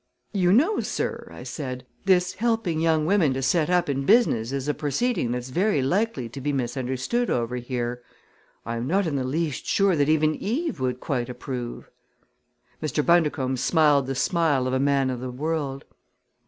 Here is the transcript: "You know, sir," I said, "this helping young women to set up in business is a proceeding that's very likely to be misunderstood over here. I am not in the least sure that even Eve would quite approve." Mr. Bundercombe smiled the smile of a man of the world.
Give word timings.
"You 0.33 0.51
know, 0.51 0.79
sir," 0.79 1.27
I 1.29 1.43
said, 1.43 1.85
"this 2.05 2.33
helping 2.33 2.79
young 2.79 3.05
women 3.05 3.35
to 3.35 3.43
set 3.43 3.69
up 3.69 3.87
in 3.87 4.03
business 4.03 4.51
is 4.51 4.67
a 4.67 4.73
proceeding 4.73 5.29
that's 5.31 5.49
very 5.51 5.83
likely 5.83 6.27
to 6.29 6.41
be 6.41 6.51
misunderstood 6.51 7.29
over 7.29 7.57
here. 7.57 8.01
I 8.65 8.77
am 8.77 8.87
not 8.87 9.05
in 9.05 9.15
the 9.15 9.23
least 9.23 9.67
sure 9.67 9.95
that 9.95 10.09
even 10.09 10.33
Eve 10.33 10.79
would 10.79 11.01
quite 11.01 11.29
approve." 11.29 11.91
Mr. 12.81 13.05
Bundercombe 13.05 13.57
smiled 13.59 14.07
the 14.07 14.15
smile 14.15 14.65
of 14.65 14.73
a 14.73 14.79
man 14.79 15.11
of 15.11 15.19
the 15.19 15.29
world. 15.29 15.85